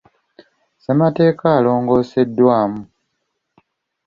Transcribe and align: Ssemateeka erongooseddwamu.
Ssemateeka 0.77 1.47
erongooseddwamu. 1.59 2.81